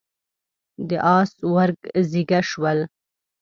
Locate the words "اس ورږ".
1.15-1.77